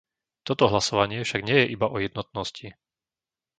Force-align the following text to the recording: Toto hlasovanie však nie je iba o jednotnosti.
Toto 0.47 0.65
hlasovanie 0.71 1.19
však 1.21 1.41
nie 1.49 1.57
je 1.61 1.71
iba 1.77 1.85
o 1.85 1.97
jednotnosti. 2.05 2.67